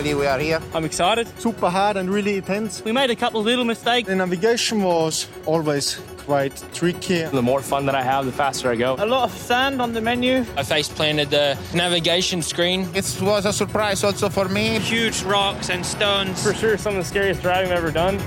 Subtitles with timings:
[0.00, 0.62] finally we are here.
[0.72, 1.28] I'm excited.
[1.38, 2.82] Super hard and really intense.
[2.82, 4.08] We made a couple of little mistakes.
[4.08, 7.24] The navigation was always quite tricky.
[7.24, 8.96] The more fun that I have, the faster I go.
[8.98, 10.46] A lot of sand on the menu.
[10.56, 12.88] I face planted the navigation screen.
[12.94, 14.78] It was a surprise also for me.
[14.78, 16.42] Huge rocks and stones.
[16.42, 18.18] For sure, some of the scariest driving I've ever done.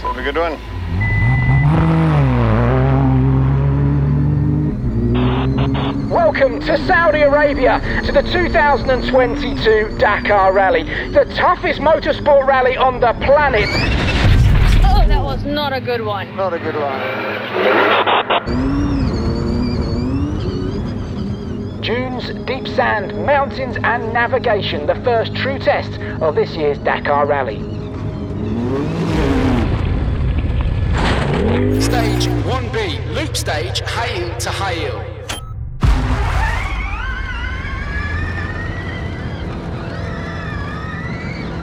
[0.00, 0.56] So have a good one.
[6.08, 13.14] Welcome to Saudi Arabia to the 2022 Dakar Rally, the toughest motorsport rally on the
[13.24, 13.64] planet.
[14.84, 16.36] Oh, that was not a good one.
[16.36, 17.00] Not a good one.
[21.80, 27.60] Dunes, deep sand, mountains, and navigation, the first true test of this year's Dakar Rally.
[31.80, 35.17] Stage 1B, loop stage, Hail to high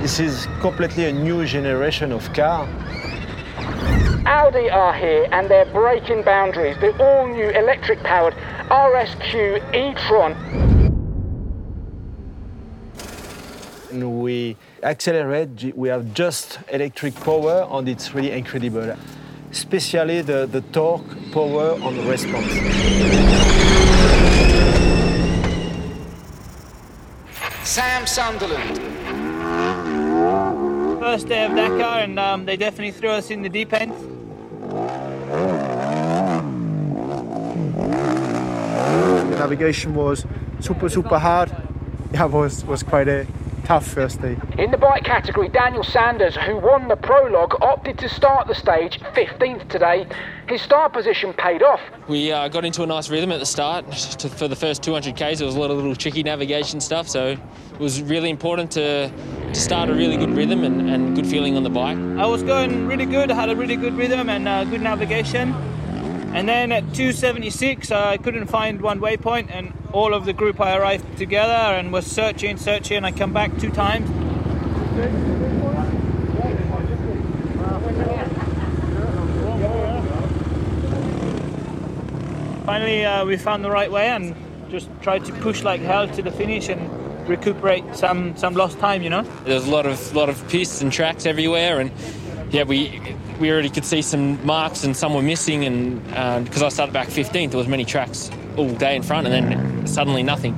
[0.05, 2.69] This is completely a new generation of car.
[4.27, 6.77] Audi are here and they're breaking boundaries.
[6.77, 8.35] The all new electric powered
[8.69, 9.33] RSQ
[9.73, 10.33] e Tron.
[13.89, 18.95] And we accelerate, we have just electric power and it's really incredible.
[19.49, 22.53] Especially the, the torque, power and response.
[27.63, 28.94] Sam Sunderland.
[31.05, 33.91] First day of Dakar, and um, they definitely threw us in the deep end.
[39.29, 40.25] The navigation was
[40.61, 41.55] super, super hard.
[42.11, 43.27] Yeah, it was, was quite a
[43.65, 44.35] tough first day.
[44.57, 48.99] In the bike category, Daniel Sanders, who won the prologue, opted to start the stage
[48.99, 50.07] 15th today.
[50.47, 51.81] His start position paid off.
[52.07, 53.91] We uh, got into a nice rhythm at the start.
[53.91, 57.07] To, for the first 200 k's, there was a lot of little tricky navigation stuff,
[57.07, 59.11] so it was really important to,
[59.55, 61.97] to start a really good rhythm and, and good feeling on the bike.
[61.97, 63.31] I was going really good.
[63.31, 65.53] I had a really good rhythm and uh, good navigation.
[66.33, 70.75] And then at 276, I couldn't find one waypoint, and all of the group I
[70.75, 73.05] arrived together and was searching, searching.
[73.05, 74.09] I come back two times.
[82.65, 84.35] Finally, uh, we found the right way and
[84.69, 86.94] just tried to push like hell to the finish and
[87.28, 89.02] recuperate some some lost time.
[89.02, 89.22] You know.
[89.44, 91.91] there's a lot of lot of pistes and tracks everywhere, and
[92.52, 93.02] yeah, we
[93.40, 95.66] we already could see some marks and some were missing.
[95.66, 99.28] And uh, because I started back 15th, there was many tracks all day in front,
[99.28, 100.58] and then suddenly nothing.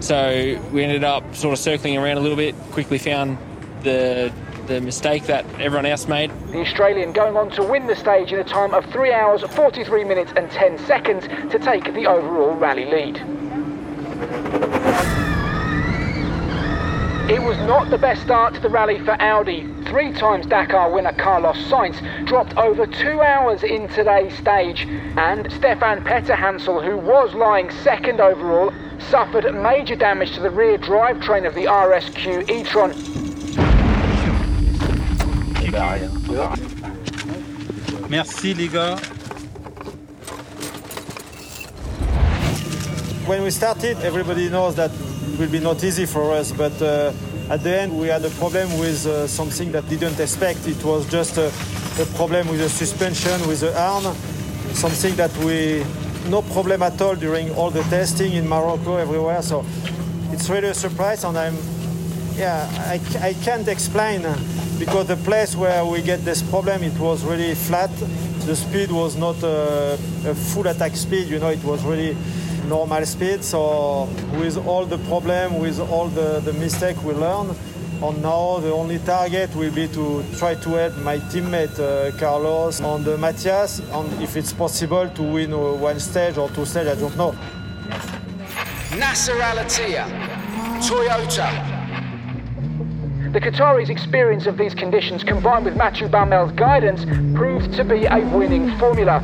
[0.00, 2.54] So we ended up sort of circling around a little bit.
[2.72, 3.38] Quickly found
[3.82, 4.32] the
[4.66, 6.30] the mistake that everyone else made.
[6.50, 10.04] The Australian going on to win the stage in a time of 3 hours, 43
[10.04, 14.82] minutes, and 10 seconds to take the overall rally lead.
[17.26, 19.66] It was not the best start to the rally for Audi.
[19.86, 21.96] Three times Dakar winner Carlos Sainz
[22.26, 24.86] dropped over two hours in today's stage.
[25.16, 31.46] And Stéphane Peterhansel, who was lying second overall, suffered major damage to the rear drivetrain
[31.46, 32.90] of the RSQ e-tron.
[38.10, 39.00] Merci les gars.
[43.26, 44.90] When we started, everybody knows that
[45.32, 47.12] it will be not easy for us, but uh,
[47.50, 50.66] at the end we had a problem with uh, something that didn't expect.
[50.66, 51.48] It was just a,
[52.00, 54.04] a problem with the suspension, with the arm,
[54.74, 55.84] something that we
[56.28, 59.42] no problem at all during all the testing in Morocco, everywhere.
[59.42, 59.64] So
[60.30, 61.56] it's really a surprise, and I'm
[62.36, 64.22] yeah I, I can't explain
[64.78, 67.90] because the place where we get this problem it was really flat.
[68.46, 69.96] The speed was not uh,
[70.26, 72.14] a full attack speed, you know, it was really
[72.68, 73.44] normal speed.
[73.44, 74.08] So
[74.38, 77.54] with all the problem, with all the, the mistake we learn,
[78.02, 82.80] and now the only target will be to try to help my teammate uh, Carlos
[82.80, 86.88] and uh, Mattias, and if it's possible to win uh, one stage or two stage,
[86.88, 87.32] I don't know.
[88.98, 90.34] Nasser Al Attiyah.
[93.32, 98.18] The Qataris' experience of these conditions combined with Mathieu Baumel's guidance proved to be a
[98.36, 99.22] winning formula.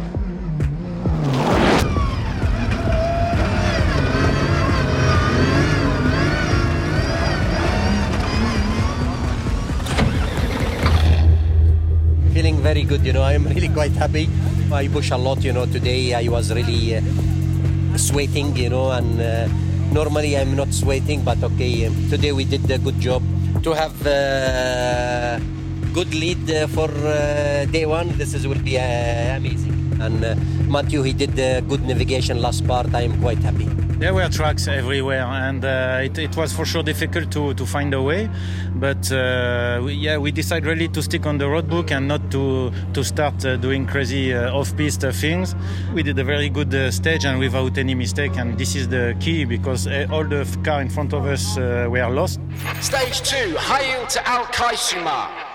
[12.71, 13.25] Very good, you know.
[13.25, 14.29] I'm really quite happy.
[14.71, 15.67] I push a lot, you know.
[15.67, 17.01] Today I was really uh,
[17.97, 19.49] sweating, you know, and uh,
[19.93, 21.87] normally I'm not sweating, but okay.
[21.87, 23.23] um, Today we did a good job.
[23.67, 25.41] to have uh,
[25.93, 28.09] good lead uh, for uh, day one.
[28.17, 29.75] This is will be uh, amazing.
[30.01, 30.21] And
[30.71, 32.95] Matthew, he did uh, good navigation last part.
[32.95, 33.69] I am quite happy.
[34.01, 37.93] There were tracks everywhere, and uh, it, it was for sure difficult to, to find
[37.93, 38.31] a way.
[38.77, 42.31] But uh, we, yeah, we decided really to stick on the road book and not
[42.31, 45.55] to to start uh, doing crazy uh, off-piste uh, things.
[45.95, 49.15] We did a very good uh, stage and without any mistake, and this is the
[49.21, 52.41] key because uh, all the car in front of us were lost.
[52.81, 55.50] Stage two, Hail to Al Qaisumah.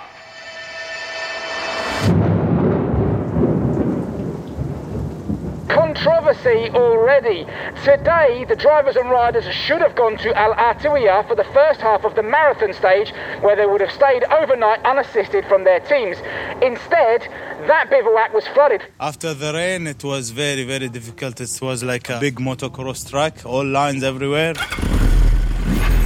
[6.45, 7.45] Controversy already.
[7.83, 12.05] Today, the drivers and riders should have gone to Al Artawiyah for the first half
[12.05, 13.11] of the marathon stage,
[13.41, 16.17] where they would have stayed overnight unassisted from their teams.
[16.61, 17.21] Instead,
[17.67, 18.81] that bivouac was flooded.
[18.99, 21.41] After the rain, it was very, very difficult.
[21.41, 24.53] It was like a big motocross track, all lines everywhere.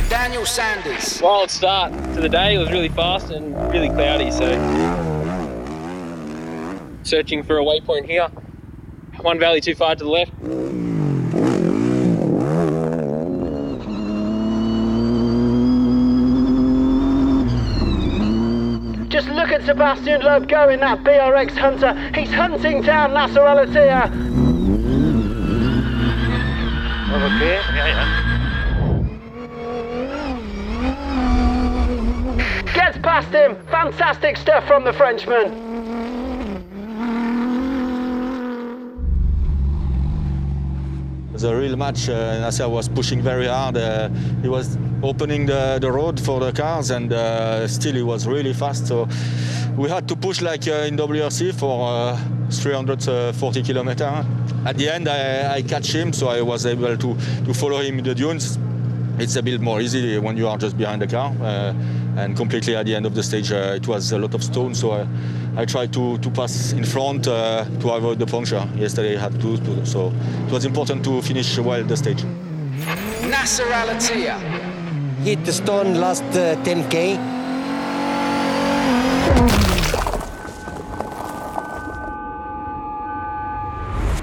[0.09, 1.21] Daniel Sanders.
[1.21, 2.55] Wild start to the day.
[2.55, 4.47] It was really fast and really cloudy, so
[7.03, 8.29] searching for a waypoint here.
[9.21, 10.31] One valley too far to the left.
[19.09, 21.93] Just look at Sebastian Loeb go in that BRX Hunter.
[22.15, 24.05] He's hunting down Nasser Al Attiyah.
[27.11, 28.29] Okay, yeah, yeah.
[32.73, 33.57] Gets past him.
[33.67, 35.68] Fantastic stuff from the Frenchman.
[41.39, 43.77] The real match, uh, Nasser was pushing very hard.
[43.77, 44.09] Uh,
[44.41, 48.53] he was opening the, the road for the cars, and uh, still he was really
[48.53, 48.87] fast.
[48.87, 49.07] So
[49.77, 52.17] we had to push like uh, in WRC for uh,
[52.51, 54.25] 340 kilometers.
[54.65, 57.15] At the end, I, I catch him, so I was able to,
[57.45, 58.59] to follow him in the dunes.
[59.17, 61.33] It's a bit more easy when you are just behind the car.
[62.19, 64.43] Uh, and completely at the end of the stage, uh, it was a lot of
[64.43, 65.07] stone, so I,
[65.55, 68.67] I tried to, to pass in front uh, to avoid the puncture.
[68.75, 70.13] Yesterday I had to, to, so
[70.47, 72.23] it was important to finish well the stage.
[73.23, 74.39] Nasser Al Attiyah.
[75.23, 77.38] Hit the stone last uh, 10k.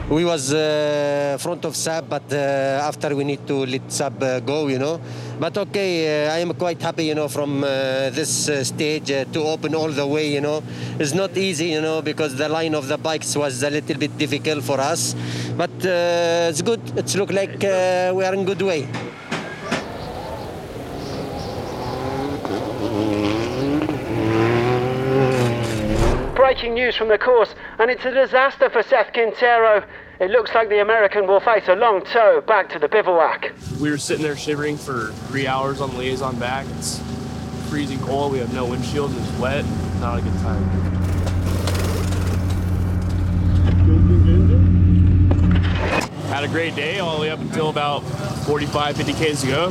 [0.08, 2.36] We was uh, front of Sab, but uh,
[2.86, 5.00] after we need to let Sab uh, go, you know.
[5.40, 9.40] But okay, uh, I am quite happy, you know, from uh, this uh, stage to
[9.40, 10.62] open all the way, you know.
[11.00, 14.16] It's not easy, you know, because the line of the bikes was a little bit
[14.16, 15.16] difficult for us.
[15.56, 16.80] But it's good.
[16.96, 18.88] It's look like we are in good way.
[26.46, 29.84] Breaking news from the course, and it's a disaster for Seth Quintero.
[30.20, 33.50] It looks like the American will face a long tow back to the bivouac.
[33.80, 36.64] We were sitting there shivering for three hours on the liaison back.
[36.78, 37.02] It's
[37.68, 38.30] freezing cold.
[38.30, 39.64] We have no windshield it's wet.
[39.98, 40.62] Not a good time.
[46.28, 48.04] Had a great day all the way up until about
[48.46, 49.70] 45, 50 Ks to go.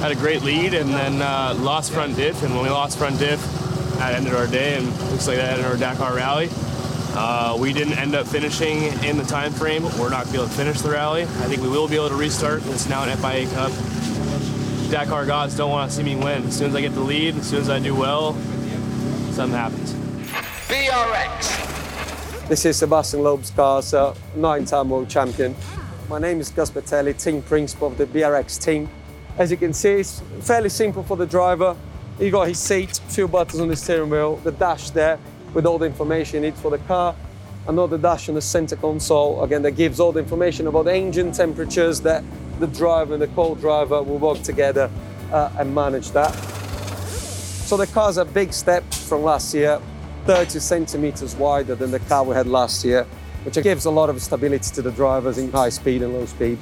[0.00, 2.42] Had a great lead and then uh, lost front diff.
[2.42, 3.67] And when we lost front diff,
[3.98, 6.48] that ended our day and looks like that ended our Dakar rally.
[7.20, 9.82] Uh, we didn't end up finishing in the time frame.
[9.98, 11.22] We're not going to be able to finish the rally.
[11.22, 12.64] I think we will be able to restart.
[12.66, 13.72] It's now an FIA Cup.
[14.90, 16.44] Dakar gods don't want to see me win.
[16.44, 18.34] As soon as I get the lead, as soon as I do well,
[19.32, 19.94] something happens.
[20.68, 22.48] BRX.
[22.48, 25.54] This is Sebastian Loeb's car, so nine-time world champion.
[26.08, 28.88] My name is Gus Bertelli, team principal of the BRX team.
[29.36, 31.76] As you can see, it's fairly simple for the driver.
[32.18, 35.20] He got his seat, few buttons on the steering wheel, the dash there
[35.54, 37.14] with all the information you need for the car.
[37.68, 41.30] Another dash on the center console, again, that gives all the information about the engine
[41.30, 42.24] temperatures that
[42.58, 44.90] the driver and the co-driver will work together
[45.32, 46.32] uh, and manage that.
[47.68, 49.80] So the car's a big step from last year,
[50.24, 53.04] 30 centimeters wider than the car we had last year,
[53.44, 56.58] which gives a lot of stability to the drivers in high speed and low speed.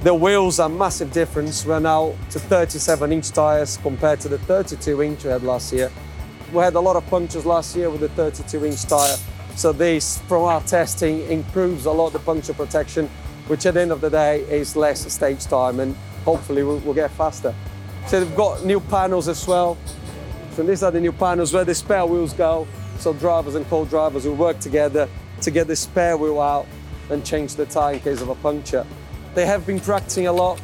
[0.00, 1.66] The wheels are massive difference.
[1.66, 5.90] We're now to 37 inch tires compared to the 32 inch we had last year.
[6.52, 9.16] We had a lot of punctures last year with the 32 inch tire.
[9.56, 13.08] So this, from our testing, improves a lot the puncture protection,
[13.48, 16.94] which at the end of the day is less stage time and hopefully we'll, we'll
[16.94, 17.52] get faster.
[18.06, 19.76] So they've got new panels as well.
[20.52, 22.68] So these are the new panels where the spare wheels go.
[23.00, 25.08] So drivers and co-drivers will work together
[25.40, 26.68] to get the spare wheel out
[27.10, 28.86] and change the tire in case of a puncture.
[29.34, 30.60] They have been practicing a lot,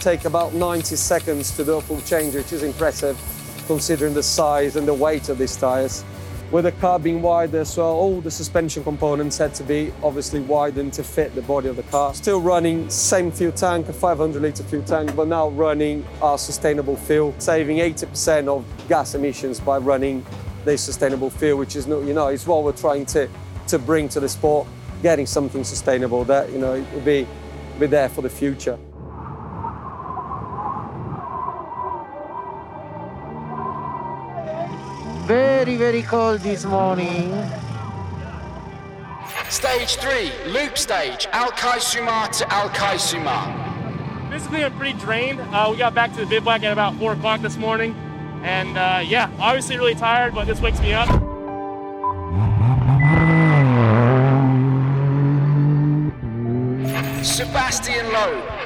[0.00, 3.18] take about 90 seconds to do a full change, which is impressive
[3.66, 6.04] considering the size and the weight of these tires.
[6.52, 10.92] with the car being wider well, all the suspension components had to be obviously widened
[10.92, 12.12] to fit the body of the car.
[12.12, 16.96] Still running same fuel tank, a 500 litre fuel tank, but now running our sustainable
[16.96, 20.24] fuel, saving 80% of gas emissions by running
[20.66, 23.30] this sustainable fuel, which is, you know, is what we're trying to,
[23.68, 24.68] to bring to the sport,
[25.02, 27.26] getting something sustainable that, you know, will be,
[27.78, 28.78] be there for the future.
[35.26, 37.32] Very, very cold this morning.
[39.48, 44.30] Stage 3, loop stage, Al Qaisumah to Al Qaisumah.
[44.30, 45.40] Physically, I'm pretty drained.
[45.40, 47.94] Uh, we got back to the bivouac at about 4 o'clock this morning.
[48.42, 51.31] And uh, yeah, obviously really tired, but this wakes me up.
[57.24, 58.62] Sebastian Loeb.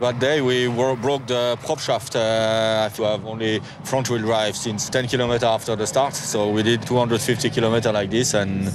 [0.00, 2.16] That day we were, broke the prop shaft.
[2.16, 6.14] Uh, have only front wheel drive since 10 kilometers after the start.
[6.14, 8.66] So we did 250 kilometers like this, and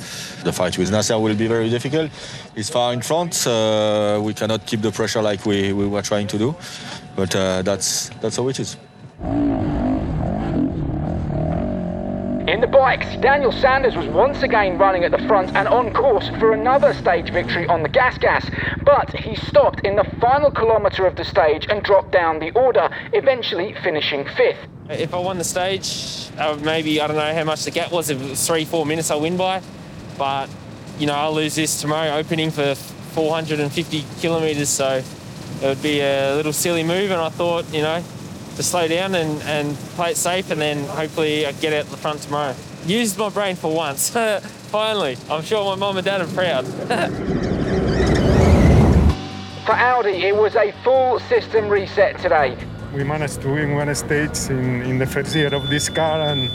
[0.43, 2.09] the fight with Nasser will be very difficult.
[2.55, 3.45] He's far in front.
[3.45, 6.55] Uh, we cannot keep the pressure like we, we were trying to do,
[7.15, 8.77] but uh, that's that's how it is.
[9.19, 9.57] In
[12.61, 16.53] the bikes, Daniel Sanders was once again running at the front and on course for
[16.53, 18.47] another stage victory on the Gas Gas,
[18.83, 22.89] but he stopped in the final kilometre of the stage and dropped down the order,
[23.13, 24.59] eventually finishing fifth.
[24.87, 28.11] If I won the stage, uh, maybe, I don't know how much the gap was,
[28.11, 29.63] if it was three, four minutes I'll win by,
[30.15, 30.47] but,
[30.99, 35.01] you know, I'll lose this tomorrow opening for 450 kilometres, so
[35.63, 38.03] it would be a little silly move, and I thought, you know,
[38.57, 41.97] to slow down and, and play it safe and then hopefully I get out the
[41.97, 42.55] front tomorrow.
[42.87, 44.09] Used my brain for once.
[44.09, 45.17] Finally.
[45.29, 46.65] I'm sure my mum and dad are proud.
[49.65, 52.57] for Audi, it was a full system reset today.
[52.95, 56.49] We managed to win one stage in, in the first year of this car and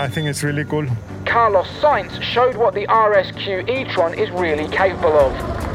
[0.00, 0.86] I think it's really cool.
[1.26, 5.71] Carlos Sainz showed what the RSQ e-tron is really capable of.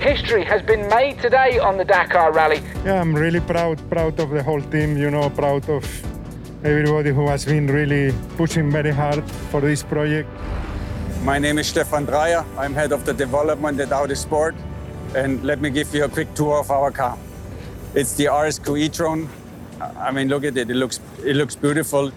[0.00, 2.62] History has been made today on the Dakar Rally.
[2.86, 5.84] Yeah, I'm really proud, proud of the whole team, you know, proud of
[6.64, 10.26] everybody who has been really pushing very hard for this project.
[11.22, 12.46] My name is Stefan Dreyer.
[12.56, 14.54] I'm head of the development at Audi Sport.
[15.14, 17.18] And let me give you a quick tour of our car.
[17.94, 19.28] It's the RSQ e-tron.
[19.98, 20.70] I mean, look at it.
[20.70, 22.10] It looks, it looks beautiful.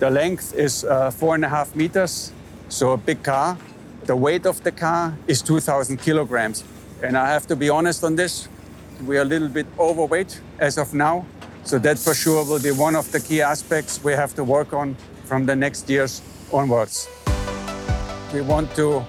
[0.00, 2.32] The length is uh, four and a half meters,
[2.68, 3.56] so a big car.
[4.04, 6.62] The weight of the car is 2,000 kilograms.
[7.02, 8.48] And I have to be honest on this,
[9.04, 11.26] we are a little bit overweight as of now.
[11.64, 14.72] So that for sure will be one of the key aspects we have to work
[14.72, 16.22] on from the next years
[16.52, 17.08] onwards.
[18.32, 19.04] We want to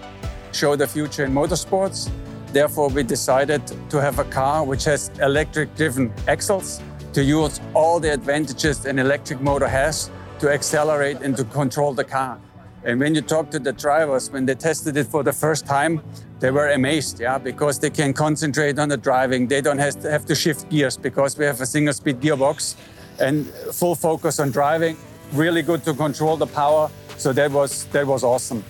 [0.52, 2.10] show the future in motorsports.
[2.52, 6.82] Therefore, we decided to have a car which has electric driven axles
[7.14, 12.04] to use all the advantages an electric motor has to accelerate and to control the
[12.04, 12.40] car.
[12.84, 16.02] And when you talk to the drivers, when they tested it for the first time,
[16.40, 19.48] they were amazed, yeah, because they can concentrate on the driving.
[19.48, 22.76] They don't have to, have to shift gears because we have a single speed gearbox
[23.20, 24.98] and full focus on driving.
[25.34, 26.90] Really good to control the power.
[27.18, 28.64] So that was that was awesome.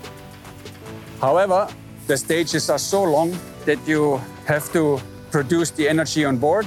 [1.20, 1.68] However,
[2.08, 6.66] the stages are so long that you have to produce the energy on board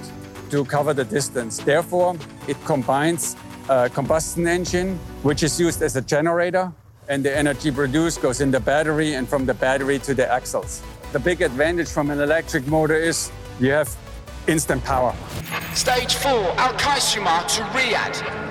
[0.50, 1.58] to cover the distance.
[1.58, 2.16] Therefore,
[2.46, 3.36] it combines
[3.68, 6.70] a combustion engine, which is used as a generator
[7.10, 10.80] and the energy produced goes in the battery and from the battery to the axles.
[11.12, 13.94] The big advantage from an electric motor is you have
[14.46, 15.12] instant power.
[15.74, 18.46] Stage 4, Al Qaisumah to Riyadh.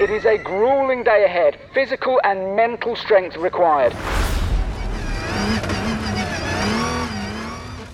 [0.00, 3.94] It is a grueling day ahead, physical and mental strength required.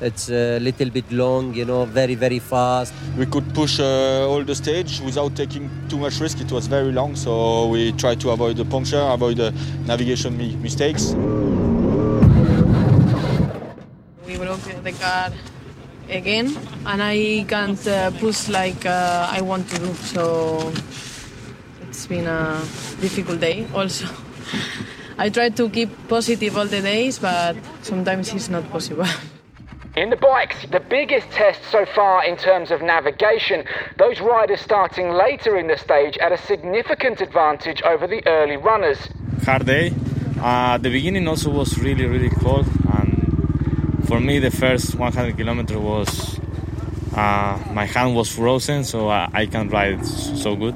[0.02, 2.92] It's a little bit long, you know, very, very fast.
[3.16, 6.40] We could push uh, all the stage without taking too much risk.
[6.40, 9.54] It was very long, so we tried to avoid the puncture, avoid the
[9.86, 11.12] navigation mi mistakes.
[14.26, 15.30] We broke the car
[16.10, 16.50] again,
[16.84, 19.94] and I can't uh, push like uh, I want to do.
[19.94, 20.72] So
[21.82, 22.58] it's been a
[23.00, 24.08] difficult day also.
[25.18, 29.06] I try to keep positive all the days, but sometimes it's not possible.
[29.94, 33.62] In the bikes, the biggest test so far in terms of navigation,
[33.98, 38.96] those riders starting later in the stage at a significant advantage over the early runners.
[39.44, 39.92] Hard day.
[40.40, 45.76] Uh, the beginning also was really, really cold, and for me, the first 100 kilometers
[45.76, 46.40] was
[47.14, 50.74] uh, my hand was frozen, so I, I can't ride so good.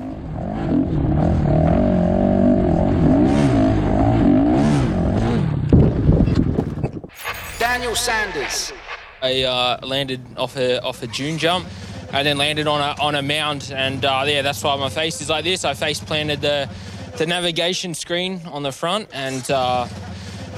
[7.59, 8.75] Daniel Sanders.
[9.23, 11.67] I uh, landed off a off a dune jump,
[12.13, 15.21] and then landed on a on a mound, and uh, yeah, that's why my face
[15.21, 15.65] is like this.
[15.65, 16.69] I face planted the
[17.17, 19.89] the navigation screen on the front, and uh,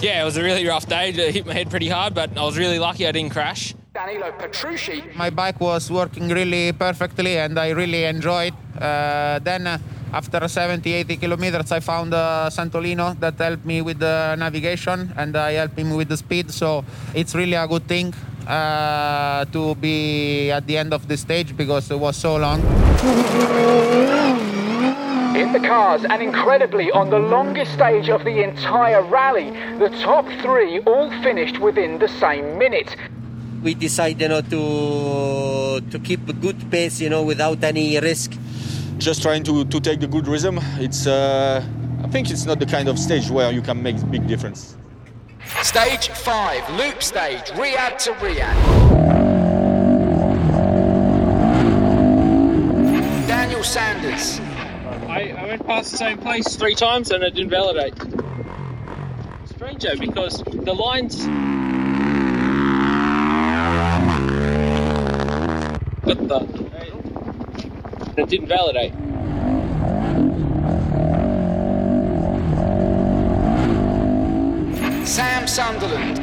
[0.00, 1.12] yeah, it was a really rough day.
[1.12, 3.74] to hit my head pretty hard, but I was really lucky I didn't crash.
[3.94, 5.02] Danilo Petrucci.
[5.16, 8.54] My bike was working really perfectly and I really enjoyed.
[8.78, 9.78] Uh, then uh,
[10.12, 15.36] after 70, 80 kilometers, I found uh, Santolino that helped me with the navigation and
[15.36, 16.52] I helped him with the speed.
[16.52, 18.14] So it's really a good thing
[18.48, 22.60] uh, to be at the end of the stage because it was so long.
[25.36, 30.26] In the cars, and incredibly, on the longest stage of the entire rally, the top
[30.42, 32.96] three all finished within the same minute.
[33.62, 38.32] We decided, you know, to to keep a good pace, you know, without any risk.
[38.98, 40.58] Just trying to, to take the good rhythm.
[40.78, 41.62] It's uh,
[42.02, 44.76] I think it's not the kind of stage where you can make big difference.
[45.62, 48.88] Stage 5, loop stage, Riyadh to Riyadh.
[53.26, 54.40] Daniel Sanders.
[55.08, 57.94] I, I went past the same place three times and it didn't validate.
[59.46, 61.26] Strange though, because the lines.
[66.04, 66.68] But the.
[68.16, 68.92] It didn't validate.
[75.08, 76.18] Sam Sunderland.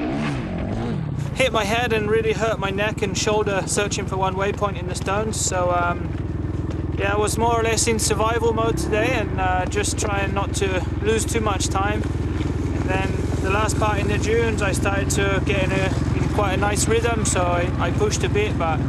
[1.35, 4.87] Hit my head and really hurt my neck and shoulder searching for one waypoint in
[4.87, 5.41] the stones.
[5.41, 9.97] So um, yeah, I was more or less in survival mode today and uh, just
[9.97, 12.03] trying not to lose too much time.
[12.03, 13.11] And then
[13.41, 16.57] the last part in the dunes, I started to get in, a, in quite a
[16.57, 18.55] nice rhythm, so I, I pushed a bit.
[18.57, 18.79] But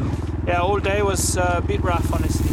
[0.47, 2.46] yeah, all day was uh, a bit rough, honestly.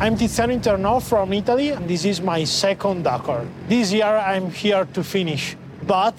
[0.00, 1.70] I'm Tiziano Interno from Italy.
[1.70, 3.44] and This is my second Dakar.
[3.68, 5.56] This year I'm here to finish,
[5.88, 6.14] but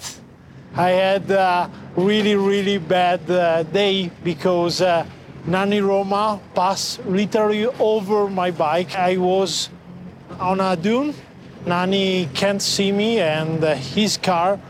[0.76, 5.06] I had a really, really bad uh, day because uh,
[5.46, 8.94] Nani Roma passed literally over my bike.
[8.96, 9.70] I was
[10.38, 11.14] on a dune.
[11.64, 14.60] Nani can't see me, and uh, his car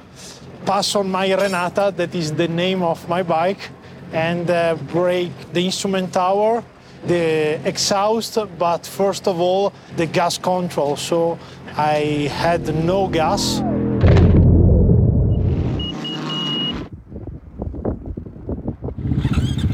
[0.64, 3.70] passed on my Renata, that is the name of my bike,
[4.12, 6.62] and uh, break the instrument tower
[7.06, 10.96] the exhaust, but first of all, the gas control.
[10.96, 11.38] So
[11.76, 13.62] I had no gas.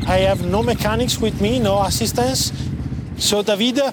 [0.08, 2.52] I have no mechanics with me, no assistance.
[3.18, 3.92] So David uh,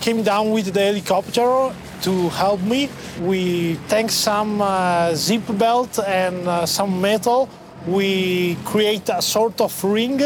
[0.00, 2.90] came down with the helicopter to help me.
[3.20, 7.48] We tank some uh, zip belt and uh, some metal.
[7.86, 10.20] We create a sort of ring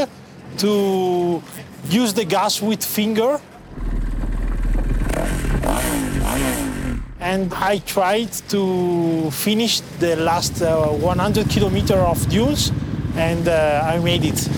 [0.58, 1.42] to
[1.88, 3.40] use the gas with finger.
[7.20, 12.72] And I tried to finish the last uh, 100 kilometer of dunes,
[13.16, 14.48] and uh, I made it.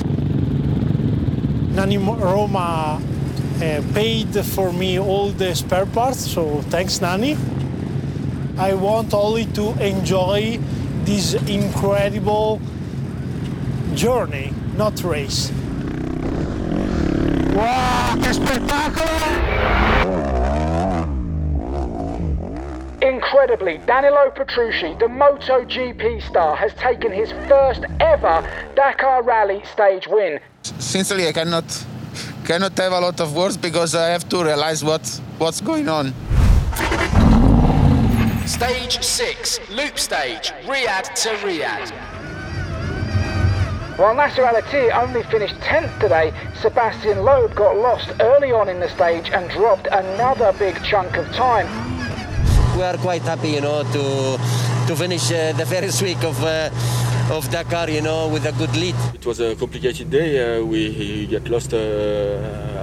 [1.74, 7.36] Nani Roma uh, paid for me all the spare parts, so thanks, Nani.
[8.58, 10.58] I want only to enjoy
[11.04, 12.60] this incredible
[13.94, 15.50] journey, not race.
[17.60, 19.18] Wow, che spettacolo!
[23.02, 28.42] Incredibly, Danilo Petrucci, the MotoGP star, has taken his first ever
[28.74, 30.40] Dakar Rally stage win.
[30.62, 31.64] Sincerely, I cannot
[32.46, 36.14] cannot have a lot of words because I have to realize what what's going on.
[38.46, 42.09] Stage 6, loop stage, Riyadh to Riyadh.
[44.00, 46.32] While Nasser Al Attiyah only finished 10th today,
[46.62, 51.30] Sebastian Loeb got lost early on in the stage and dropped another big chunk of
[51.34, 51.68] time.
[52.78, 54.38] We are quite happy, you know, to
[54.86, 56.70] to finish uh, the first week of uh,
[57.30, 58.96] of Dakar, you know, with a good lead.
[59.12, 60.30] It was a complicated day.
[60.40, 61.78] Uh, we get lost uh,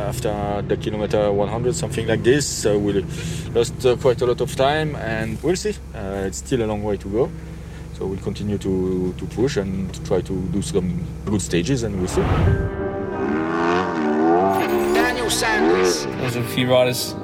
[0.07, 2.45] after the kilometer 100, something like this.
[2.45, 3.03] So we
[3.55, 5.73] lost uh, quite a lot of time, and we'll see.
[5.95, 7.31] Uh, it's still a long way to go.
[7.97, 11.97] So we'll continue to, to push and to try to do some good stages, and
[11.97, 12.21] we'll see.
[14.93, 16.05] Daniel Sanders.
[16.05, 17.15] There was a few riders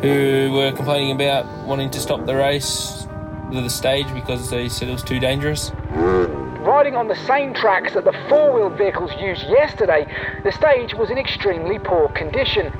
[0.00, 3.06] who were complaining about wanting to stop the race
[3.52, 5.72] with the stage because they said it was too dangerous.
[5.92, 10.06] Riding on the same tracks that the four-wheel vehicles used yesterday,
[10.42, 12.72] the stage was in extremely poor condition.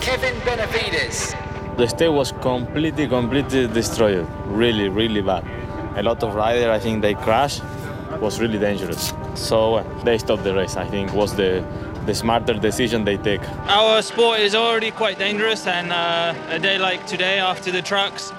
[0.00, 1.34] Kevin Benavides.
[1.76, 4.26] The stage was completely, completely destroyed.
[4.46, 5.44] Really, really bad.
[5.96, 7.62] A lot of riders, I think they crashed.
[8.20, 9.12] Was really dangerous.
[9.34, 10.76] So uh, they stopped the race.
[10.76, 11.64] I think was the
[12.06, 13.40] the smarter decision they take.
[13.68, 18.32] Our sport is already quite dangerous, and uh, a day like today, after the trucks,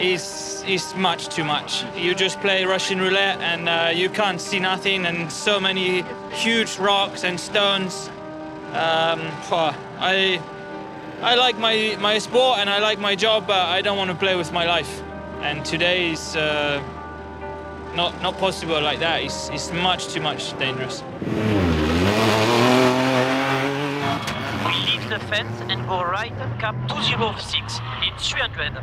[0.00, 1.84] is is much too much.
[1.96, 6.78] You just play Russian roulette, and uh, you can't see nothing, and so many huge
[6.78, 8.10] rocks and stones.
[8.72, 9.20] Um,
[9.98, 10.40] I
[11.22, 14.16] I like my my sport and I like my job, but I don't want to
[14.16, 15.02] play with my life.
[15.40, 16.82] And today is uh,
[17.94, 19.22] not not possible like that.
[19.22, 21.02] It's, it's much too much dangerous.
[24.66, 27.78] We leave the fence and go right, cap 206.
[28.02, 28.76] It's 300.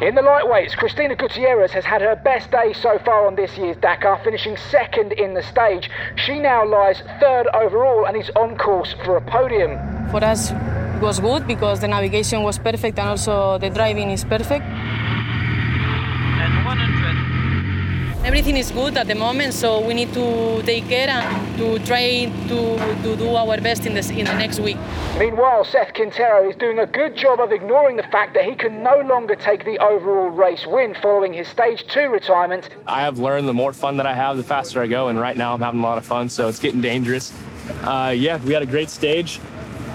[0.00, 3.76] In the lightweights, Cristina Gutierrez has had her best day so far on this year's
[3.78, 5.90] Dakar, finishing second in the stage.
[6.14, 9.76] She now lies third overall and is on course for a podium.
[10.10, 14.22] For us, it was good because the navigation was perfect and also the driving is
[14.24, 14.64] perfect.
[14.64, 18.17] And 100.
[18.28, 22.26] Everything is good at the moment, so we need to take care and to try
[22.48, 24.76] to, to do our best in, this, in the next week.
[25.18, 28.82] Meanwhile, Seth Quintero is doing a good job of ignoring the fact that he can
[28.82, 32.68] no longer take the overall race win following his stage two retirement.
[32.86, 35.34] I have learned the more fun that I have, the faster I go, and right
[35.38, 37.32] now I'm having a lot of fun, so it's getting dangerous.
[37.80, 39.40] Uh, yeah, we had a great stage.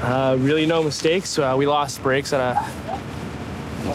[0.01, 1.37] Uh, really no mistakes.
[1.37, 2.55] Uh, we lost brakes at a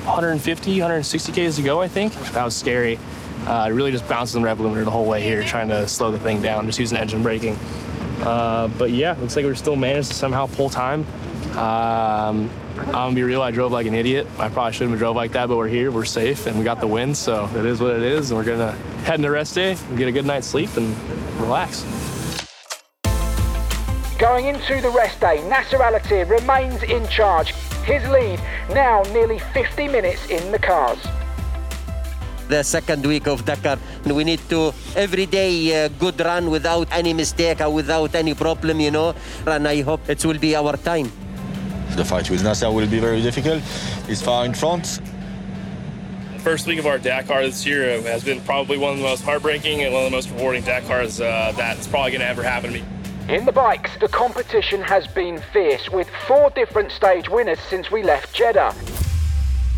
[0.04, 2.14] 150, 160 k's to go, I think.
[2.30, 3.00] That was scary.
[3.46, 6.18] Uh, really just bouncing the rev limiter the whole way here, trying to slow the
[6.18, 7.56] thing down, just using engine braking.
[8.22, 11.06] Uh, but yeah, looks like we still managed to somehow pull time.
[11.56, 14.26] Um, I'm gonna be real, I drove like an idiot.
[14.38, 16.80] I probably shouldn't have drove like that, but we're here, we're safe, and we got
[16.80, 18.30] the win, so it is what it is.
[18.30, 18.72] And we're gonna
[19.04, 20.94] head into rest day, get a good night's sleep, and
[21.40, 21.84] relax.
[24.18, 27.52] Going into the rest day, Nasser Al Attiyah remains in charge.
[27.84, 30.98] His lead now nearly 50 minutes in the cars.
[32.48, 33.78] The second week of Dakar.
[34.04, 38.80] We need to every day uh, good run without any mistake or without any problem,
[38.80, 39.14] you know.
[39.46, 41.12] And I hope it will be our time.
[41.96, 43.62] The fight with Nasser will be very difficult.
[44.06, 45.00] He's far in front.
[46.38, 49.82] First week of our Dakar this year has been probably one of the most heartbreaking
[49.82, 52.80] and one of the most rewarding Dakars uh, that's probably going to ever happen to
[52.80, 52.84] me.
[53.28, 58.02] In the bikes, the competition has been fierce, with four different stage winners since we
[58.02, 58.74] left Jeddah.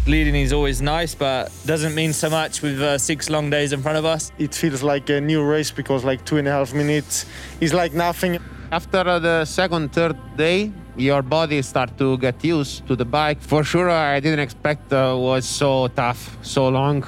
[0.06, 3.82] Leading is always nice, but doesn't mean so much with uh, six long days in
[3.82, 4.32] front of us.
[4.38, 7.26] It feels like a new race because like two and a half minutes
[7.60, 8.38] is like nothing.
[8.72, 13.42] After the second, third day, your body start to get used to the bike.
[13.42, 17.04] For sure, I didn't expect uh, was so tough, so long.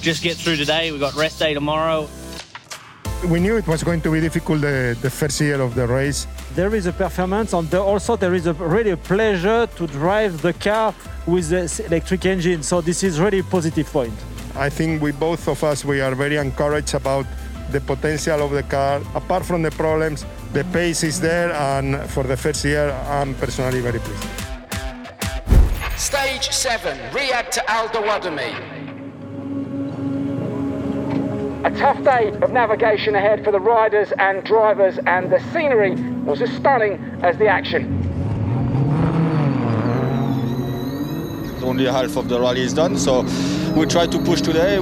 [0.00, 0.92] Just get through today.
[0.92, 2.08] We got rest day tomorrow.
[3.28, 6.28] We knew it was going to be difficult the, the first year of the race.
[6.56, 10.54] There is a performance, and also there is a really a pleasure to drive the
[10.54, 10.94] car
[11.26, 12.62] with this electric engine.
[12.62, 14.14] So this is really a positive point.
[14.54, 17.26] I think we both of us we are very encouraged about
[17.72, 19.02] the potential of the car.
[19.14, 23.80] Apart from the problems, the pace is there, and for the first year, I'm personally
[23.80, 24.24] very pleased.
[25.98, 28.75] Stage 7, Riyadh to Al Dawadami.
[31.66, 36.40] A tough day of navigation ahead for the riders and drivers, and the scenery was
[36.40, 36.92] as stunning
[37.24, 37.82] as the action.
[41.64, 43.22] Only half of the rally is done, so
[43.74, 44.78] we try to push today.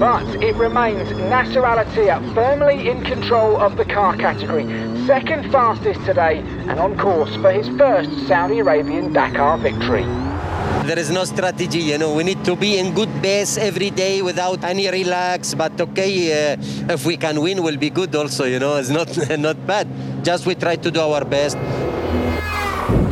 [0.00, 4.64] But it remains Nasser Al Attiyah firmly in control of the car category,
[5.06, 10.25] second fastest today, and on course for his first Saudi Arabian Dakar victory.
[10.86, 12.14] There is no strategy, you know.
[12.14, 15.52] We need to be in good pace every day without any relax.
[15.52, 18.76] But okay, uh, if we can win, we'll be good also, you know.
[18.76, 19.88] It's not not bad.
[20.22, 21.56] Just we try to do our best.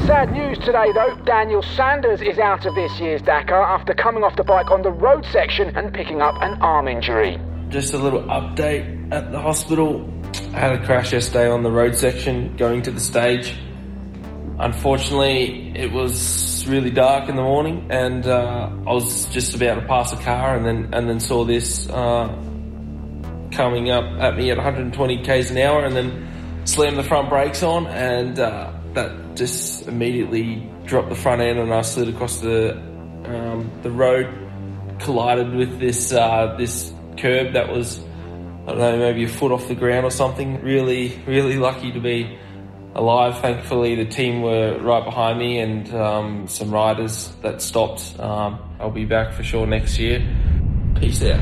[0.07, 4.37] Sad news today though, Daniel Sanders is out of this year's Dakar after coming off
[4.37, 7.41] the bike on the road section and picking up an arm injury.
[7.71, 10.09] Just a little update at the hospital.
[10.53, 13.57] I had a crash yesterday on the road section going to the stage.
[14.59, 19.87] Unfortunately, it was really dark in the morning, and uh, I was just about to
[19.87, 22.29] pass a car, and then and then saw this uh,
[23.51, 27.65] coming up at me at 120 k's an hour, and then slammed the front brakes
[27.65, 32.77] on, and uh, that just immediately dropped the front end, and I slid across the
[33.25, 34.33] um, the road,
[35.01, 39.67] collided with this uh, this curb that was I don't know maybe a foot off
[39.67, 40.63] the ground or something.
[40.63, 42.39] Really, really lucky to be
[42.95, 43.39] alive.
[43.41, 48.19] Thankfully, the team were right behind me and um, some riders that stopped.
[48.19, 50.25] Um, I'll be back for sure next year.
[50.97, 51.41] Peace out.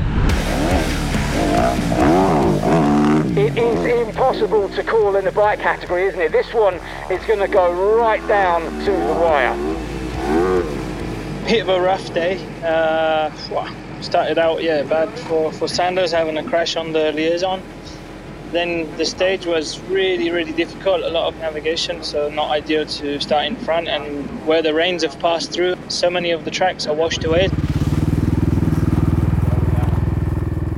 [3.35, 6.31] It is impossible to call in the bike category, isn't it?
[6.31, 6.75] This one
[7.09, 9.55] is going to go right down to the wire.
[11.45, 12.35] Bit of a rough day.
[12.63, 17.61] Uh, well, started out, yeah, bad for, for Sanders having a crash on the liaison.
[18.53, 23.19] Then the stage was really, really difficult, a lot of navigation, so not ideal to
[23.19, 23.87] start in front.
[23.87, 27.49] And where the rains have passed through, so many of the tracks are washed away.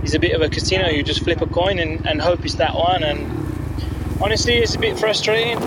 [0.03, 2.55] It's a bit of a casino, you just flip a coin and, and hope it's
[2.55, 3.03] that one.
[3.03, 3.19] And
[4.21, 5.59] honestly, it's a bit frustrating.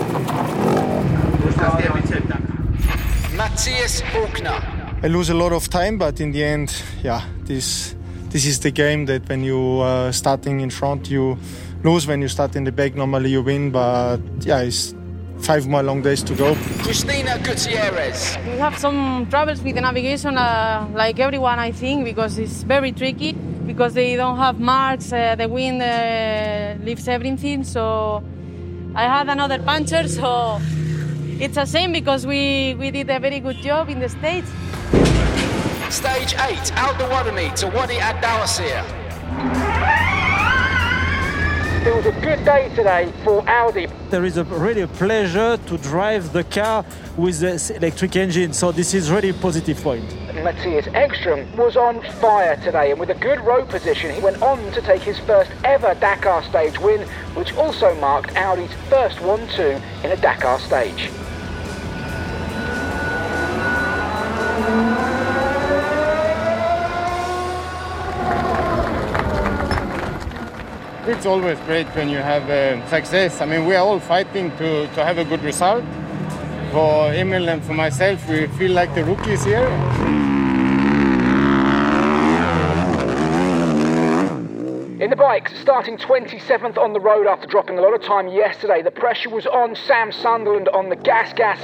[3.37, 5.03] Matthias Walkner.
[5.03, 7.95] I lose a lot of time, but in the end, yeah, this
[8.31, 11.37] this is the game that when you uh, starting in front, you
[11.83, 12.07] lose.
[12.07, 13.71] When you start in the back, normally you win.
[13.71, 14.93] But yeah, it's
[15.39, 16.55] five more long days to go.
[16.83, 18.37] Cristina Gutierrez.
[18.45, 22.91] We have some troubles with the navigation, uh, like everyone, I think, because it's very
[22.91, 23.33] tricky.
[23.33, 27.63] Because they don't have marks, uh, the wind uh, lifts everything.
[27.63, 28.23] So
[28.95, 30.59] I had another puncher, so
[31.39, 34.49] it's a shame because we, we did a very good job in the States.
[35.89, 39.68] Stage 8, Al Dawadami to Wadi Ad Dawasir.
[41.89, 43.87] It was a good day today for Audi.
[44.11, 46.85] There is a really a pleasure to drive the car
[47.17, 50.07] with this electric engine, so this is really a positive point.
[50.45, 54.71] Mattias Ekström was on fire today, and with a good road position, he went on
[54.73, 57.01] to take his first ever Dakar stage win,
[57.33, 61.09] which also marked Audi's first 1 2 in a Dakar stage.
[71.09, 73.41] It's always great when you have uh, success.
[73.41, 75.83] I mean, we are all fighting to, to have a good result.
[76.71, 79.67] For Emil and for myself, we feel like the rookies here.
[85.01, 88.83] In the bikes, starting 27th on the road after dropping a lot of time yesterday,
[88.83, 91.59] the pressure was on Sam Sunderland on the gas gas.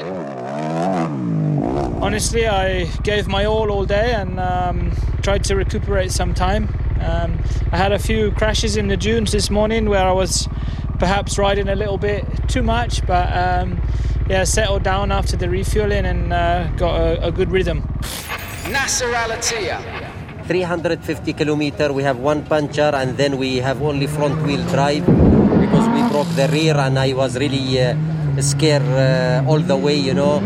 [2.02, 6.68] Honestly, I gave my all all day and um, tried to recuperate some time.
[7.02, 7.40] Um,
[7.72, 10.48] I had a few crashes in the dunes this morning where I was
[11.00, 13.82] perhaps riding a little bit too much, but um,
[14.30, 17.84] yeah, settled down after the refueling and uh, got a, a good rhythm.
[18.70, 20.16] Nasser Al Attiyah.
[20.48, 25.04] 350 kilometer we have one puncture and then we have only front wheel drive
[25.60, 27.96] because we broke the rear and i was really uh,
[28.40, 30.40] scared uh, all the way you know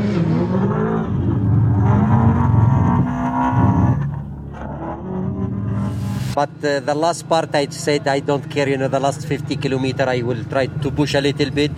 [6.40, 9.58] but uh, the last part i said i don't care you know the last 50
[9.64, 11.72] kilometer i will try to push a little bit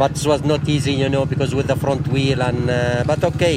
[0.00, 3.22] but it was not easy you know because with the front wheel and uh, but
[3.30, 3.56] okay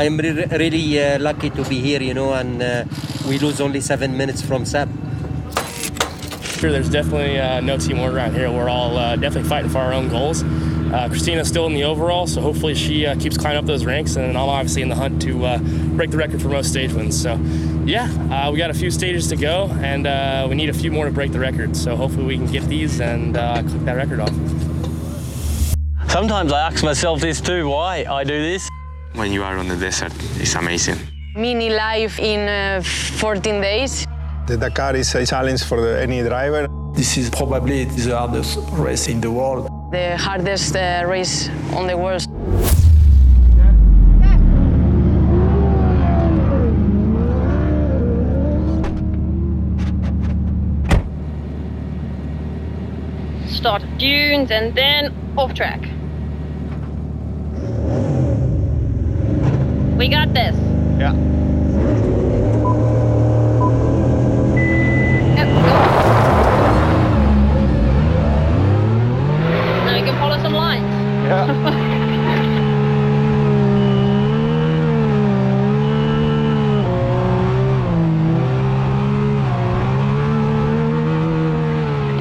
[0.00, 2.84] i'm re- really uh, lucky to be here you know and uh,
[3.28, 4.88] we lose only seven minutes from sap
[6.58, 8.50] Sure, there's definitely uh, no teamwork around here.
[8.50, 10.42] We're all uh, definitely fighting for our own goals.
[10.94, 14.14] Uh, Cristina's still in the overall, so hopefully she uh, keeps climbing up those ranks,
[14.14, 15.58] and I'm obviously in the hunt to uh,
[15.96, 17.20] break the record for most stage wins.
[17.20, 17.34] So,
[17.84, 20.92] yeah, uh, we got a few stages to go, and uh, we need a few
[20.92, 21.76] more to break the record.
[21.76, 24.34] So hopefully we can get these and uh, click that record off.
[26.10, 28.68] Sometimes I ask myself this too why I do this.
[29.14, 30.98] When you are on the desert, it's amazing.
[31.34, 32.82] Mini life in uh,
[33.18, 34.06] 14 days.
[34.46, 36.68] The Dakar is a challenge for the, any driver.
[36.94, 39.73] This is probably the hardest race in the world.
[39.94, 42.22] The hardest uh, race on the world.
[53.46, 55.80] Start dunes and then off track.
[59.96, 60.56] We got this.
[60.98, 61.14] Yeah.
[65.36, 65.74] Yep, go.
[69.84, 70.54] Now you can follow some
[71.28, 71.84] lines.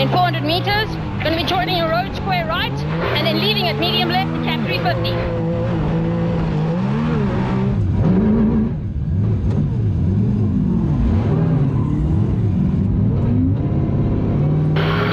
[0.02, 0.90] In 400 meters,
[1.24, 4.44] going to be joining a road square right and then leaving at medium left at
[4.44, 5.10] cap 350.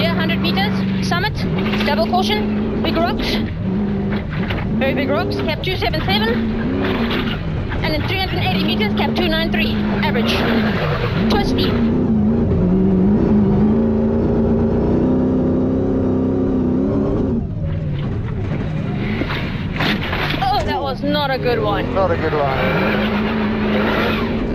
[0.03, 1.35] Yeah, 100 meters, summit,
[1.87, 3.37] double caution, big rocks,
[4.94, 6.35] very big rocks, cap 277,
[7.85, 9.72] and in 380 meters, cap 293,
[10.05, 10.33] average,
[11.31, 11.70] twisty.
[20.42, 21.94] Oh, that was not a good one.
[21.94, 22.59] Not a good one.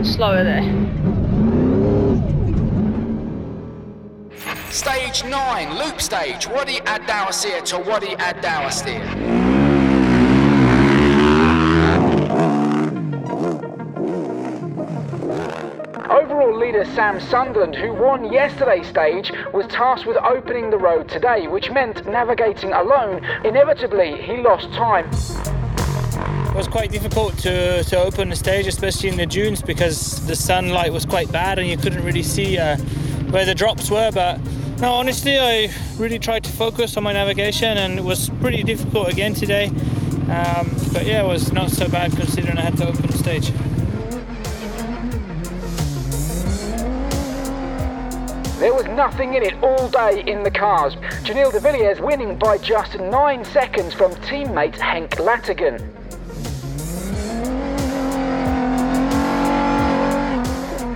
[0.04, 0.63] Slower there.
[4.69, 9.35] Stage 9, loop stage, Wadi Ad Dawasir to Wadi Ad Dawasir.
[16.93, 22.06] Sam Sunderland, who won yesterday's stage, was tasked with opening the road today, which meant
[22.06, 23.24] navigating alone.
[23.43, 25.06] Inevitably, he lost time.
[25.06, 30.36] It was quite difficult to, to open the stage, especially in the dunes, because the
[30.36, 32.78] sunlight was quite bad and you couldn't really see uh,
[33.32, 34.12] where the drops were.
[34.12, 34.39] But
[34.80, 39.10] no, honestly, I really tried to focus on my navigation, and it was pretty difficult
[39.10, 39.67] again today.
[40.30, 43.52] Um, but yeah, it was not so bad considering I had to open the stage.
[48.60, 50.96] There was nothing in it all day in the cars.
[51.26, 55.82] Giniel de Villiers winning by just nine seconds from teammate Henk Lategan.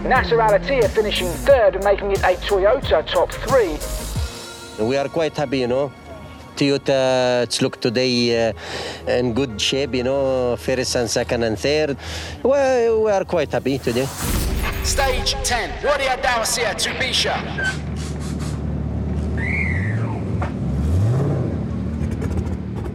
[0.08, 3.76] Nasser Al Attiyah finishing third and making it a Toyota top three.
[4.84, 5.92] We are quite happy, you know.
[6.56, 8.54] Toyota it's look today uh,
[9.06, 11.98] in good shape, you know, first and second and third.
[12.42, 14.08] Well, we are quite happy today.
[14.84, 17.36] Stage 10, Wadi Ad-Dawasir to Bisha.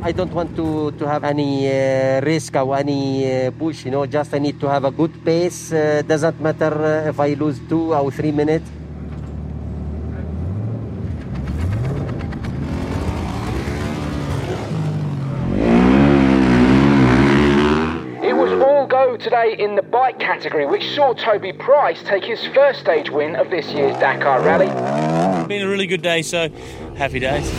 [0.04, 4.04] I don't want to, to have any uh, risk or any uh, push, you know,
[4.04, 5.72] just I need to have a good pace.
[5.72, 6.74] Uh, doesn't matter
[7.06, 8.68] uh, if I lose two or three minutes.
[18.22, 19.16] It was all go
[19.54, 23.50] today in the bike category, which saw Toby Price take his first stage win of
[23.50, 24.66] this year's Dakar Rally.
[25.46, 26.48] Been a really good day, so
[26.96, 27.50] happy days.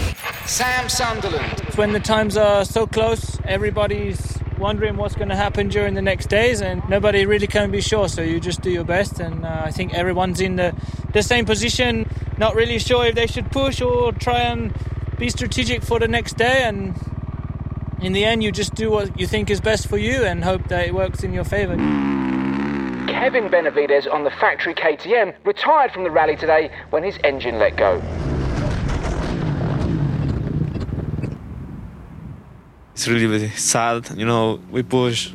[0.45, 1.59] Sam Sunderland.
[1.75, 6.27] When the times are so close, everybody's wondering what's going to happen during the next
[6.27, 8.07] days, and nobody really can be sure.
[8.07, 10.75] So you just do your best, and uh, I think everyone's in the,
[11.13, 14.73] the same position, not really sure if they should push or try and
[15.17, 16.63] be strategic for the next day.
[16.63, 16.95] And
[18.01, 20.67] in the end, you just do what you think is best for you and hope
[20.67, 21.75] that it works in your favour.
[23.07, 27.77] Kevin Benavides on the factory KTM retired from the rally today when his engine let
[27.77, 28.01] go.
[32.93, 34.09] It's really, really sad.
[34.17, 35.31] You know, we push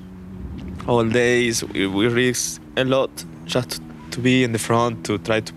[0.87, 1.63] all days.
[1.63, 3.11] We, we risk a lot
[3.45, 5.53] just to be in the front to try to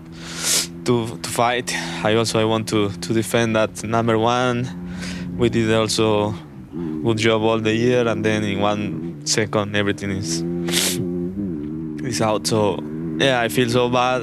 [0.84, 1.74] to to fight.
[2.04, 4.68] I also I want to to defend that number one.
[5.36, 6.34] We did also
[7.04, 10.42] good job all the year, and then in one second everything is
[12.02, 12.46] is out.
[12.46, 12.78] So
[13.18, 14.22] yeah, I feel so bad.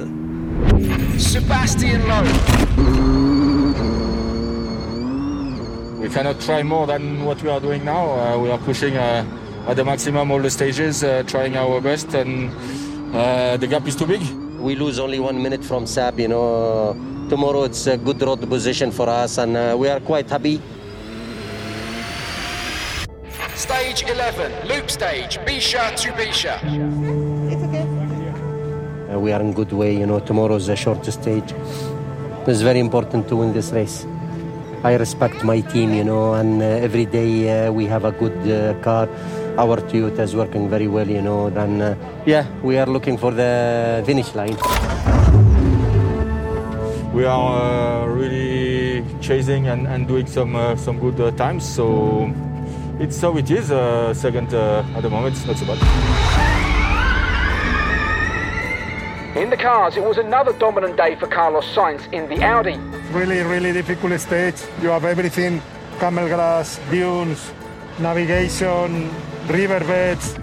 [1.20, 2.26] Sebastian Loeb.
[6.00, 8.04] We cannot try more than what we are doing now.
[8.18, 9.24] Uh, we are pushing uh,
[9.68, 12.50] at the maximum all the stages, uh, trying our best, and
[13.14, 14.22] uh, the gap is too big.
[14.58, 16.96] We lose only one minute from SAP, you know.
[17.28, 20.60] Tomorrow it's a good road position for us, and uh, we are quite happy.
[23.92, 26.56] Stage 11, loop stage, Bisha to Bisha.
[29.12, 30.18] Uh, we are in good way, you know.
[30.18, 31.52] Tomorrow is a short stage.
[32.46, 34.06] It's very important to win this race.
[34.82, 38.32] I respect my team, you know, and uh, every day uh, we have a good
[38.50, 39.10] uh, car.
[39.58, 41.48] Our Toyota is working very well, you know.
[41.48, 44.56] And uh, yeah, we are looking for the finish line.
[47.12, 51.62] We are uh, really chasing and, and doing some uh, some good uh, times.
[51.62, 52.32] So
[52.98, 53.70] it's how it is.
[53.70, 55.78] Uh, second uh, at the moment, it's not so bad.
[59.36, 62.76] In the cars, it was another dominant day for Carlos Sainz in the Audi.
[63.12, 64.56] Really, really difficult stage.
[64.82, 65.62] You have everything
[65.98, 67.52] camel grass, dunes,
[67.98, 69.10] navigation,
[69.48, 70.36] riverbeds.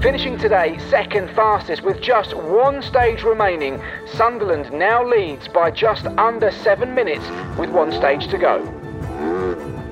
[0.00, 6.52] Finishing today second fastest with just one stage remaining, Sunderland now leads by just under
[6.52, 7.24] seven minutes
[7.58, 8.62] with one stage to go.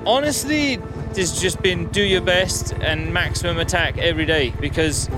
[0.05, 0.79] Honestly,
[1.13, 5.09] it's just been do your best and maximum attack every day because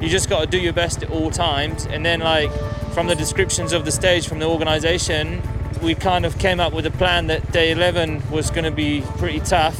[0.00, 1.84] you just got to do your best at all times.
[1.84, 2.50] And then, like,
[2.94, 5.42] from the descriptions of the stage from the organisation,
[5.82, 9.02] we kind of came up with a plan that day 11 was going to be
[9.18, 9.78] pretty tough,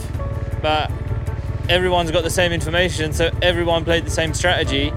[0.60, 0.90] but
[1.70, 4.92] everyone's got the same information, so everyone played the same strategy.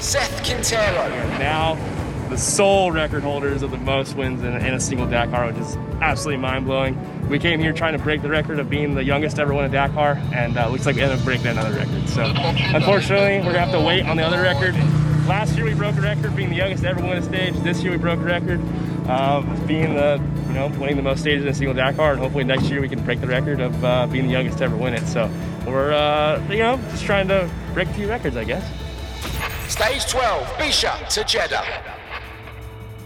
[0.00, 1.08] Seth Quintero.
[1.38, 1.76] Now,
[2.28, 5.76] the sole record holders of the most wins in, in a single Dakar, which is
[6.02, 7.28] absolutely mind blowing.
[7.28, 9.64] We came here trying to break the record of being the youngest to ever win
[9.64, 12.06] a Dakar, and uh, looks like we ended up breaking another record.
[12.10, 14.74] So, unfortunately, we're gonna have to wait on the other record.
[15.26, 17.54] Last year we broke a record being the youngest to ever win a stage.
[17.60, 18.60] This year we broke a record
[19.08, 22.44] of being the, you know, winning the most stages in a single Dakar, and hopefully
[22.44, 25.06] next year we can break the record of uh, being the youngest ever win it.
[25.06, 25.30] So,
[25.66, 28.64] we're, uh, you know, just trying to break a few records, I guess.
[29.68, 31.64] Stage 12, Bisha to Jeddah.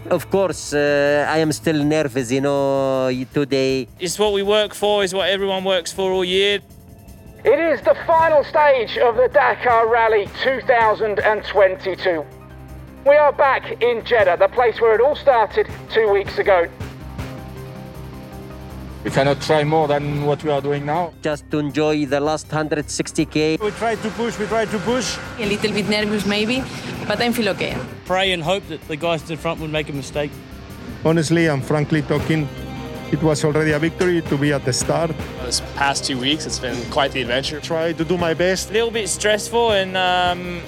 [0.09, 3.87] Of course, uh, I am still nervous, you know, today.
[3.99, 6.59] It's what we work for, is what everyone works for all year.
[7.43, 12.25] It is the final stage of the Dakar Rally 2022.
[13.05, 16.67] We are back in Jeddah, the place where it all started two weeks ago.
[19.03, 21.13] We cannot try more than what we are doing now.
[21.21, 23.59] Just to enjoy the last 160k.
[23.61, 25.17] We try to push, we try to push.
[25.37, 26.61] A little bit nervous maybe,
[27.07, 27.77] but I feel okay.
[28.05, 30.31] Pray and hope that the guys in front would make a mistake.
[31.05, 32.49] Honestly and frankly talking,
[33.13, 35.11] it was already a victory to be at the start.
[35.45, 37.61] This past two weeks, it's been quite the adventure.
[37.61, 38.69] Try to do my best.
[38.69, 40.61] A little bit stressful, and um,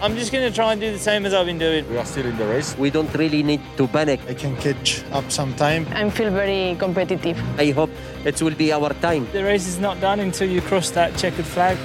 [0.00, 1.88] I'm just going to try and do the same as I've been doing.
[1.90, 2.78] We are still in the race.
[2.78, 4.20] We don't really need to panic.
[4.28, 5.88] I can catch up some time.
[5.90, 7.36] I feel very competitive.
[7.58, 7.90] I hope
[8.24, 9.26] it will be our time.
[9.32, 11.76] The race is not done until you cross that checkered flag.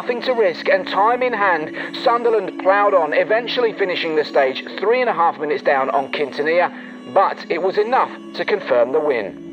[0.00, 1.74] Nothing to risk and time in hand,
[2.04, 6.70] Sunderland ploughed on, eventually finishing the stage three and a half minutes down on Quintanilla,
[7.12, 9.44] but it was enough to confirm the win.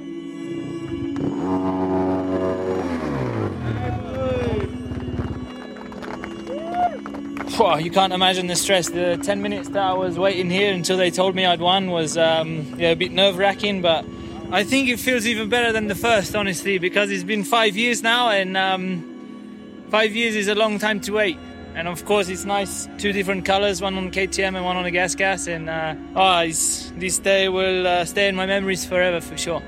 [7.80, 8.90] You can't imagine the stress.
[8.90, 12.18] The 10 minutes that I was waiting here until they told me I'd won was
[12.18, 14.06] um, yeah, a bit nerve wracking, but
[14.52, 18.04] I think it feels even better than the first, honestly, because it's been five years
[18.04, 19.15] now, and um,
[19.96, 21.38] five years is a long time to wait.
[21.74, 24.90] And of course, it's nice two different colors, one on KTM and one on a
[24.90, 25.48] GasGas.
[25.48, 26.46] And uh, oh,
[27.00, 29.62] this day will uh, stay in my memories forever for sure.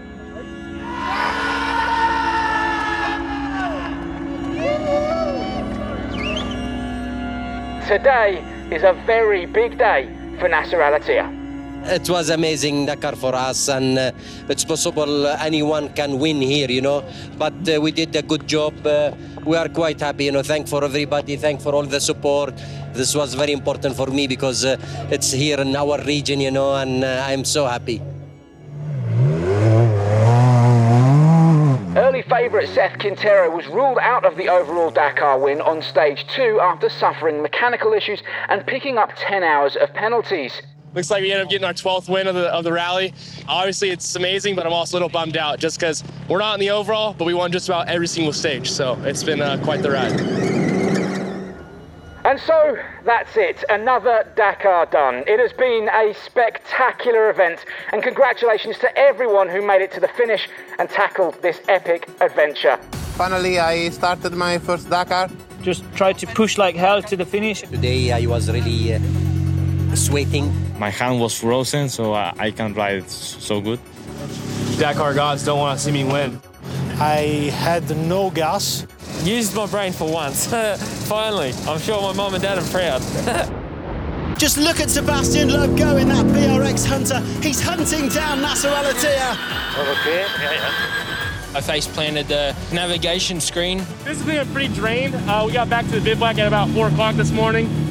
[7.88, 11.37] Today is a very big day for Nasser Al Attiyah.
[11.90, 14.12] It was amazing Dakar for us, and uh,
[14.50, 17.02] it's possible anyone can win here, you know.
[17.38, 18.86] But uh, we did a good job.
[18.86, 19.12] Uh,
[19.46, 20.44] we are quite happy, you know.
[20.44, 21.38] Thank for everybody.
[21.38, 22.54] Thank for all the support.
[22.92, 24.76] This was very important for me because uh,
[25.10, 28.02] it's here in our region, you know, and uh, I'm so happy.
[31.96, 36.60] Early favourite Seth Quintero was ruled out of the overall Dakar win on stage two
[36.62, 40.62] after suffering mechanical issues and picking up 10 hours of penalties.
[40.94, 43.14] Looks like we ended up getting our 12th win of the, of the rally.
[43.48, 46.60] Obviously, it's amazing, but I'm also a little bummed out just because we're not in
[46.60, 48.72] the overall, but we won just about every single stage.
[48.72, 50.20] So it's been uh, quite the ride.
[52.26, 55.24] And so that's it, another Dakar done.
[55.28, 57.64] It has been a spectacular event,
[57.94, 62.78] and congratulations to everyone who made it to the finish and tackled this epic adventure.
[63.16, 65.30] Finally, I started my first Dakar.
[65.62, 67.62] Just tried to push like hell to the finish.
[67.62, 69.00] Today I was really uh,
[69.98, 70.54] sweating.
[70.80, 73.80] My hand was frozen, so I, I can't ride so good.
[74.78, 76.40] Dakar gods don't want to see me win.
[77.00, 78.86] I had no gas.
[79.24, 80.48] Used my brain for once.
[81.08, 83.02] Finally, I'm sure my mum and dad are proud.
[84.38, 87.20] Just look at Sebastian Loeb go in that BRX Hunter.
[87.42, 89.34] He's hunting down Nasser Al Attiyah.
[90.00, 91.56] okay, yeah, yeah.
[91.56, 93.80] I face planted the navigation screen.
[94.04, 95.16] This has been pretty drained.
[95.16, 97.87] Uh, we got back to the bivouac at about 4 o'clock this morning.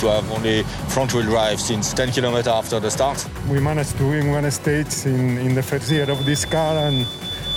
[0.00, 3.22] To have only front wheel drive since 10 kilometers after the start.
[3.50, 7.06] We managed to win one stage in, in the first year of this car, and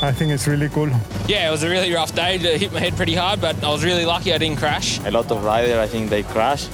[0.02, 0.90] I think it's really cool.
[1.26, 2.36] Yeah, it was a really rough day.
[2.36, 5.00] It hit my head pretty hard, but I was really lucky I didn't crash.
[5.06, 6.70] A lot of riders, I think they crashed.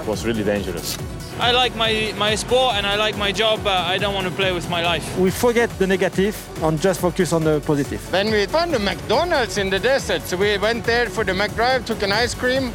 [0.00, 0.96] It was really dangerous.
[1.40, 4.32] I like my, my sport and I like my job, but I don't want to
[4.32, 5.18] play with my life.
[5.18, 8.00] We forget the negative and just focus on the positive.
[8.12, 11.86] When we found the McDonald's in the desert, so we went there for the McDrive,
[11.86, 12.72] took an ice cream.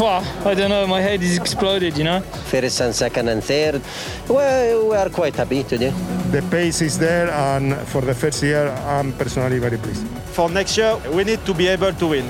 [0.00, 2.20] I don't know, my head is exploded, you know?
[2.50, 3.80] First and second and third.
[4.28, 5.90] Well, we are quite happy today.
[6.32, 10.04] The pace is there, and for the first year, I'm personally very pleased.
[10.34, 12.28] For next year, we need to be able to win.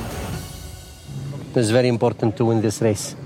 [1.54, 3.16] It's very important to win this race.